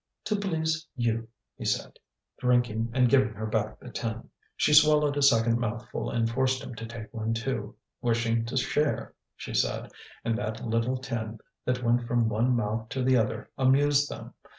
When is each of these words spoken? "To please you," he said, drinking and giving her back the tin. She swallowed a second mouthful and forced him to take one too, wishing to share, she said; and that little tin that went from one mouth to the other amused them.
"To 0.23 0.35
please 0.35 0.87
you," 0.95 1.27
he 1.59 1.63
said, 1.65 1.99
drinking 2.39 2.89
and 2.91 3.07
giving 3.07 3.35
her 3.35 3.45
back 3.45 3.79
the 3.79 3.91
tin. 3.91 4.29
She 4.55 4.73
swallowed 4.73 5.15
a 5.15 5.21
second 5.21 5.59
mouthful 5.59 6.09
and 6.09 6.27
forced 6.27 6.63
him 6.63 6.73
to 6.73 6.87
take 6.87 7.13
one 7.13 7.35
too, 7.35 7.75
wishing 8.01 8.43
to 8.45 8.57
share, 8.57 9.13
she 9.35 9.53
said; 9.53 9.91
and 10.25 10.35
that 10.39 10.65
little 10.65 10.97
tin 10.97 11.37
that 11.65 11.83
went 11.83 12.07
from 12.07 12.29
one 12.29 12.55
mouth 12.55 12.89
to 12.89 13.03
the 13.03 13.15
other 13.15 13.51
amused 13.59 14.09
them. 14.09 14.33